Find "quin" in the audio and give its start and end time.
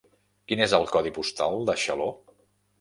0.51-0.63